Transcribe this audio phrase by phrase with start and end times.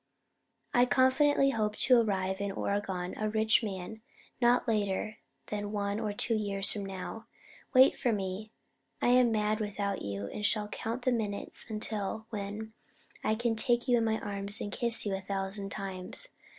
[0.73, 4.01] I confidently Hope to arrive in Oregon a rich man
[4.41, 5.17] not later
[5.51, 7.27] than one or two years from Now.
[7.75, 8.49] Wait for me.
[8.99, 12.73] I am mad without you and shall count the Minutes until then when
[13.23, 16.29] I can take you in my Arms and Kiss you a thousand Times.